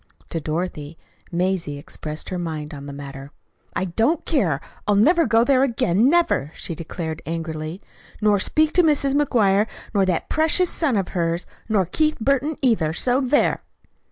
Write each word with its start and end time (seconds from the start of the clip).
To 0.29 0.39
Dorothy 0.41 0.97
Mazie 1.31 1.77
expressed 1.77 2.29
her 2.29 2.39
mind 2.39 2.73
on 2.73 2.87
the 2.87 2.91
matter. 2.91 3.29
"I 3.75 3.85
don't 3.85 4.25
care! 4.25 4.59
I'll 4.87 4.95
never 4.95 5.27
go 5.27 5.43
there 5.43 5.61
again 5.61 6.09
never!" 6.09 6.51
she 6.55 6.73
declared 6.73 7.21
angrily; 7.27 7.83
"nor 8.19 8.39
speak 8.39 8.73
to 8.73 8.81
Mrs. 8.83 9.13
McGuire, 9.13 9.67
nor 9.93 10.03
that 10.07 10.27
precious 10.27 10.71
son 10.71 10.97
of 10.97 11.09
hers, 11.09 11.45
nor 11.69 11.85
Keith 11.85 12.17
Burton, 12.19 12.55
either. 12.63 12.93
So 12.93 13.21
there!" 13.21 13.61